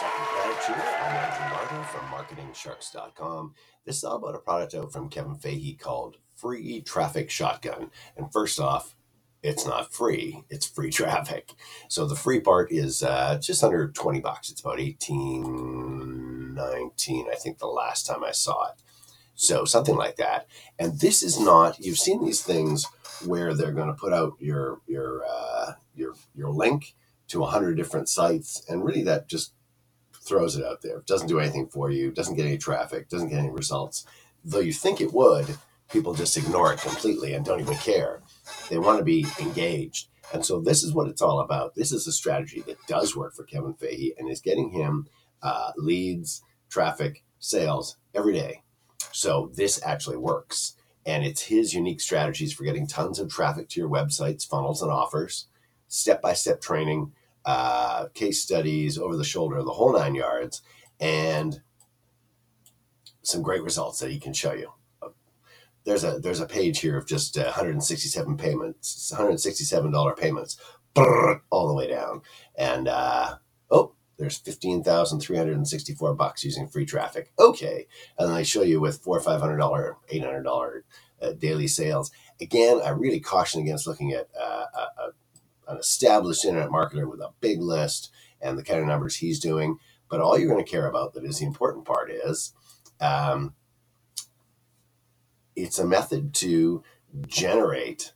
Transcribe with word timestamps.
I'm 0.00 0.06
Andrew 0.52 0.76
Martin 1.50 1.82
from 1.84 2.06
MarketingSharks.com. 2.06 3.54
This 3.84 3.96
is 3.96 4.04
all 4.04 4.18
about 4.18 4.36
a 4.36 4.38
product 4.38 4.76
out 4.76 4.92
from 4.92 5.08
Kevin 5.08 5.34
Fahey 5.34 5.74
called 5.74 6.18
Free 6.36 6.80
Traffic 6.82 7.30
Shotgun. 7.30 7.90
And 8.16 8.32
first 8.32 8.60
off, 8.60 8.94
it's 9.42 9.66
not 9.66 9.92
free, 9.92 10.44
it's 10.48 10.68
free 10.68 10.90
traffic. 10.92 11.50
So 11.88 12.06
the 12.06 12.14
free 12.14 12.38
part 12.38 12.70
is 12.70 13.02
uh, 13.02 13.40
just 13.42 13.64
under 13.64 13.88
20 13.88 14.20
bucks. 14.20 14.50
It's 14.50 14.60
about 14.60 14.78
18, 14.78 16.54
19, 16.54 17.26
I 17.32 17.34
think 17.34 17.58
the 17.58 17.66
last 17.66 18.06
time 18.06 18.22
I 18.22 18.30
saw 18.30 18.68
it. 18.68 18.74
So 19.34 19.64
something 19.64 19.96
like 19.96 20.14
that. 20.16 20.46
And 20.78 21.00
this 21.00 21.24
is 21.24 21.40
not, 21.40 21.80
you've 21.80 21.98
seen 21.98 22.24
these 22.24 22.42
things 22.42 22.86
where 23.26 23.52
they're 23.52 23.72
going 23.72 23.88
to 23.88 23.94
put 23.94 24.12
out 24.12 24.34
your, 24.38 24.80
your, 24.86 25.24
uh, 25.28 25.72
your, 25.96 26.14
your 26.36 26.50
link 26.50 26.94
to 27.28 27.40
100 27.40 27.76
different 27.76 28.08
sites. 28.08 28.64
And 28.68 28.84
really 28.84 29.02
that 29.02 29.28
just 29.28 29.54
throws 30.28 30.56
it 30.56 30.64
out 30.64 30.82
there. 30.82 31.02
Doesn't 31.06 31.28
do 31.28 31.40
anything 31.40 31.68
for 31.68 31.90
you, 31.90 32.10
doesn't 32.10 32.36
get 32.36 32.46
any 32.46 32.58
traffic, 32.58 33.08
doesn't 33.08 33.30
get 33.30 33.38
any 33.38 33.50
results. 33.50 34.04
Though 34.44 34.60
you 34.60 34.72
think 34.72 35.00
it 35.00 35.12
would, 35.12 35.56
people 35.90 36.14
just 36.14 36.36
ignore 36.36 36.72
it 36.72 36.80
completely 36.80 37.34
and 37.34 37.44
don't 37.44 37.60
even 37.60 37.76
care. 37.78 38.22
They 38.68 38.78
want 38.78 38.98
to 38.98 39.04
be 39.04 39.26
engaged. 39.40 40.08
And 40.32 40.44
so 40.44 40.60
this 40.60 40.82
is 40.82 40.92
what 40.92 41.08
it's 41.08 41.22
all 41.22 41.40
about. 41.40 41.74
This 41.74 41.92
is 41.92 42.06
a 42.06 42.12
strategy 42.12 42.62
that 42.66 42.76
does 42.86 43.16
work 43.16 43.34
for 43.34 43.44
Kevin 43.44 43.74
Fahey 43.74 44.14
and 44.18 44.30
is 44.30 44.40
getting 44.40 44.70
him 44.70 45.06
uh, 45.42 45.72
leads, 45.76 46.42
traffic, 46.68 47.24
sales 47.38 47.96
every 48.14 48.34
day. 48.34 48.62
So 49.12 49.50
this 49.54 49.80
actually 49.84 50.18
works. 50.18 50.74
And 51.06 51.24
it's 51.24 51.42
his 51.44 51.72
unique 51.72 52.02
strategies 52.02 52.52
for 52.52 52.64
getting 52.64 52.86
tons 52.86 53.18
of 53.18 53.30
traffic 53.30 53.70
to 53.70 53.80
your 53.80 53.88
websites, 53.88 54.46
funnels, 54.46 54.82
and 54.82 54.92
offers, 54.92 55.46
step 55.88 56.20
by 56.20 56.34
step 56.34 56.60
training, 56.60 57.12
uh, 57.48 58.08
case 58.12 58.42
studies, 58.42 58.98
over 58.98 59.16
the 59.16 59.24
shoulder, 59.24 59.62
the 59.62 59.72
whole 59.72 59.94
nine 59.94 60.14
yards, 60.14 60.60
and 61.00 61.62
some 63.22 63.40
great 63.40 63.62
results 63.62 64.00
that 64.00 64.10
he 64.10 64.20
can 64.20 64.34
show 64.34 64.52
you. 64.52 64.74
There's 65.86 66.04
a 66.04 66.18
there's 66.18 66.40
a 66.40 66.46
page 66.46 66.80
here 66.80 66.98
of 66.98 67.06
just 67.06 67.38
uh, 67.38 67.44
167 67.44 68.36
payments, 68.36 69.10
167 69.10 69.90
dollar 69.90 70.14
payments, 70.14 70.58
all 71.50 71.68
the 71.68 71.74
way 71.74 71.88
down, 71.88 72.20
and 72.54 72.86
uh, 72.86 73.36
oh, 73.70 73.94
there's 74.18 74.36
15,364 74.36 76.14
bucks 76.16 76.44
using 76.44 76.68
free 76.68 76.84
traffic. 76.84 77.32
Okay, 77.38 77.86
and 78.18 78.28
then 78.28 78.36
they 78.36 78.44
show 78.44 78.60
you 78.60 78.78
with 78.78 78.98
four, 78.98 79.18
five 79.20 79.40
hundred 79.40 79.56
dollar, 79.56 79.96
eight 80.10 80.22
hundred 80.22 80.42
dollar 80.42 80.84
uh, 81.22 81.32
daily 81.32 81.66
sales. 81.66 82.10
Again, 82.42 82.82
I 82.84 82.90
really 82.90 83.20
caution 83.20 83.62
against 83.62 83.86
looking 83.86 84.12
at 84.12 84.28
uh, 84.38 84.66
a, 84.74 85.12
established 85.78 86.44
internet 86.44 86.70
marketer 86.70 87.08
with 87.08 87.20
a 87.20 87.30
big 87.40 87.60
list 87.60 88.10
and 88.40 88.58
the 88.58 88.64
kind 88.64 88.80
of 88.80 88.86
numbers 88.86 89.16
he's 89.16 89.40
doing. 89.40 89.78
But 90.08 90.20
all 90.20 90.38
you're 90.38 90.50
going 90.50 90.64
to 90.64 90.70
care 90.70 90.86
about 90.86 91.14
that 91.14 91.24
is 91.24 91.38
the 91.38 91.46
important 91.46 91.84
part 91.84 92.10
is 92.10 92.52
um, 93.00 93.54
it's 95.54 95.78
a 95.78 95.86
method 95.86 96.34
to 96.34 96.82
generate 97.26 98.12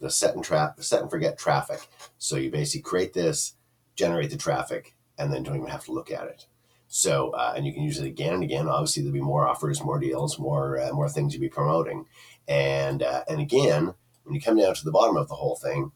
the 0.00 0.10
set 0.10 0.34
and 0.34 0.44
trap 0.44 0.82
set 0.82 1.02
and 1.02 1.10
forget 1.10 1.38
traffic. 1.38 1.86
So 2.18 2.36
you 2.36 2.50
basically 2.50 2.82
create 2.82 3.12
this, 3.12 3.54
generate 3.94 4.30
the 4.30 4.36
traffic, 4.36 4.96
and 5.18 5.32
then 5.32 5.42
don't 5.42 5.56
even 5.56 5.68
have 5.68 5.84
to 5.84 5.92
look 5.92 6.10
at 6.10 6.26
it. 6.26 6.46
So 6.88 7.30
uh, 7.30 7.54
and 7.56 7.66
you 7.66 7.72
can 7.72 7.82
use 7.82 7.98
it 7.98 8.06
again 8.06 8.34
and 8.34 8.42
again. 8.42 8.68
Obviously, 8.68 9.02
there'll 9.02 9.12
be 9.12 9.20
more 9.20 9.46
offers, 9.46 9.82
more 9.82 9.98
deals, 9.98 10.38
more 10.38 10.78
uh, 10.78 10.92
more 10.92 11.08
things 11.08 11.34
you'll 11.34 11.40
be 11.40 11.48
promoting, 11.48 12.06
and 12.46 13.02
uh, 13.02 13.24
and 13.28 13.40
again, 13.40 13.94
when 14.24 14.34
you 14.34 14.40
come 14.40 14.56
down 14.56 14.74
to 14.74 14.84
the 14.84 14.92
bottom 14.92 15.16
of 15.16 15.28
the 15.28 15.34
whole 15.34 15.56
thing, 15.56 15.92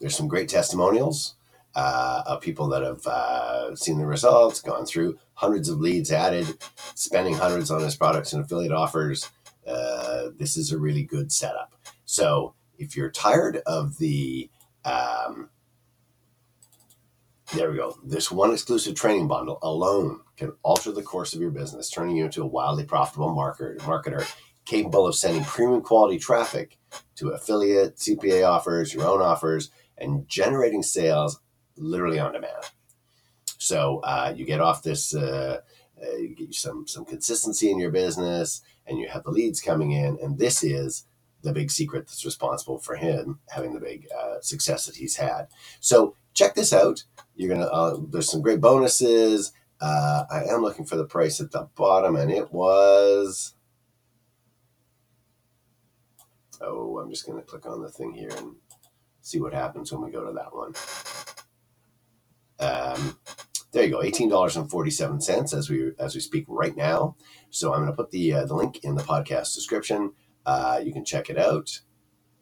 there's 0.00 0.16
some 0.16 0.28
great 0.28 0.48
testimonials 0.48 1.36
uh, 1.74 2.22
of 2.26 2.40
people 2.40 2.68
that 2.68 2.82
have 2.82 3.06
uh, 3.06 3.76
seen 3.76 3.98
the 3.98 4.06
results, 4.06 4.60
gone 4.60 4.86
through 4.86 5.18
hundreds 5.34 5.68
of 5.68 5.78
leads 5.78 6.10
added, 6.10 6.46
spending 6.94 7.34
hundreds 7.34 7.70
on 7.70 7.82
his 7.82 7.96
products 7.96 8.32
and 8.32 8.42
affiliate 8.44 8.72
offers. 8.72 9.30
Uh, 9.66 10.28
this 10.38 10.56
is 10.56 10.72
a 10.72 10.78
really 10.78 11.02
good 11.02 11.30
setup. 11.30 11.74
So 12.06 12.54
if 12.78 12.96
you're 12.96 13.10
tired 13.10 13.58
of 13.66 13.98
the, 13.98 14.48
um, 14.84 15.50
there 17.54 17.70
we 17.70 17.76
go, 17.76 17.98
this 18.02 18.30
one 18.30 18.52
exclusive 18.52 18.94
training 18.94 19.28
bundle 19.28 19.58
alone 19.62 20.20
can 20.36 20.52
alter 20.62 20.92
the 20.92 21.02
course 21.02 21.34
of 21.34 21.40
your 21.40 21.50
business, 21.50 21.90
turning 21.90 22.16
you 22.16 22.24
into 22.24 22.42
a 22.42 22.46
wildly 22.46 22.84
profitable 22.84 23.34
marketer, 23.34 23.78
marketer 23.80 24.26
capable 24.64 25.06
of 25.06 25.14
sending 25.14 25.44
premium 25.44 25.80
quality 25.80 26.18
traffic 26.18 26.76
to 27.14 27.28
affiliate, 27.28 27.96
CPA 27.96 28.46
offers, 28.46 28.92
your 28.92 29.06
own 29.06 29.22
offers, 29.22 29.70
and 29.98 30.28
generating 30.28 30.82
sales 30.82 31.40
literally 31.76 32.18
on 32.18 32.32
demand. 32.32 32.70
So 33.58 34.00
uh, 34.00 34.32
you 34.36 34.44
get 34.44 34.60
off 34.60 34.82
this, 34.82 35.14
uh, 35.14 35.60
uh, 36.02 36.16
you 36.16 36.34
get 36.34 36.54
some 36.54 36.86
some 36.86 37.04
consistency 37.04 37.70
in 37.70 37.78
your 37.78 37.90
business, 37.90 38.62
and 38.86 38.98
you 38.98 39.08
have 39.08 39.24
the 39.24 39.30
leads 39.30 39.60
coming 39.60 39.92
in, 39.92 40.18
and 40.22 40.38
this 40.38 40.62
is 40.62 41.06
the 41.42 41.52
big 41.52 41.70
secret 41.70 42.06
that's 42.06 42.24
responsible 42.24 42.78
for 42.78 42.96
him 42.96 43.38
having 43.48 43.72
the 43.72 43.80
big 43.80 44.06
uh, 44.16 44.40
success 44.40 44.86
that 44.86 44.96
he's 44.96 45.16
had. 45.16 45.46
So 45.80 46.16
check 46.34 46.54
this 46.54 46.72
out. 46.72 47.04
You're 47.34 47.54
gonna 47.54 47.66
uh, 47.66 47.98
there's 48.10 48.30
some 48.30 48.42
great 48.42 48.60
bonuses. 48.60 49.52
Uh, 49.80 50.24
I 50.30 50.44
am 50.44 50.62
looking 50.62 50.86
for 50.86 50.96
the 50.96 51.04
price 51.04 51.40
at 51.40 51.50
the 51.52 51.68
bottom, 51.74 52.16
and 52.16 52.30
it 52.30 52.52
was. 52.52 53.54
Oh, 56.60 56.98
I'm 56.98 57.10
just 57.10 57.26
gonna 57.26 57.42
click 57.42 57.66
on 57.66 57.82
the 57.82 57.90
thing 57.90 58.12
here 58.12 58.30
and 58.36 58.56
see 59.26 59.40
what 59.40 59.52
happens 59.52 59.92
when 59.92 60.02
we 60.02 60.10
go 60.10 60.24
to 60.24 60.32
that 60.32 60.54
one. 60.54 60.72
Um, 62.58 63.18
there 63.72 63.84
you 63.84 63.90
go, 63.90 64.02
eighteen 64.02 64.28
dollars 64.28 64.56
and 64.56 64.70
forty 64.70 64.90
seven 64.90 65.20
cents 65.20 65.52
as 65.52 65.68
we 65.68 65.92
as 65.98 66.14
we 66.14 66.20
speak 66.20 66.44
right 66.48 66.76
now. 66.76 67.16
So 67.50 67.74
I'm 67.74 67.80
going 67.80 67.90
to 67.90 67.96
put 67.96 68.10
the 68.10 68.32
uh, 68.32 68.46
the 68.46 68.54
link 68.54 68.84
in 68.84 68.94
the 68.94 69.02
podcast 69.02 69.54
description. 69.54 70.12
Uh, 70.46 70.80
you 70.82 70.92
can 70.92 71.04
check 71.04 71.28
it 71.28 71.38
out. 71.38 71.80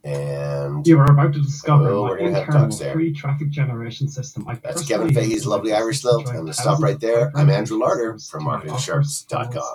And 0.04 0.86
you 0.86 0.98
are 0.98 1.10
about 1.10 1.32
to 1.32 1.40
discover 1.40 1.88
Oh, 1.88 2.02
my 2.02 2.10
we're 2.10 2.18
gonna 2.18 2.32
have 2.32 2.54
internal 2.54 2.92
free 2.92 3.14
traffic 3.14 3.48
generation 3.48 4.06
system. 4.06 4.46
I 4.46 4.54
that's 4.56 4.86
Kevin 4.86 5.14
Fahey's 5.14 5.46
lovely 5.46 5.72
Irish 5.72 6.04
lilt. 6.04 6.28
I'm 6.28 6.34
going 6.34 6.46
to 6.46 6.52
stop 6.52 6.78
right 6.82 7.00
there. 7.00 7.32
I'm 7.34 7.48
Andrew 7.48 7.78
Larder 7.78 8.18
from 8.18 8.40
to 8.40 8.46
my 8.46 8.54
offers, 8.56 9.24
MarketingSharks.com. 9.26 9.72